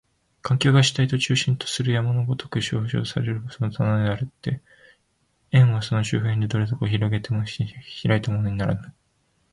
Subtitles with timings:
[0.41, 4.59] 環境が主体を中心とする円の如く表象されるのもそのためであって、
[5.51, 8.93] 円はその周辺をどれほど拡げても開いたものとはならぬ。